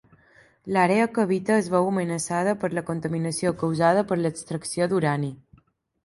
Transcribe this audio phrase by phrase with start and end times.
[0.75, 5.31] L'àrea que habita es veu amenaçada per la contaminació causada per l'extracció d'urani.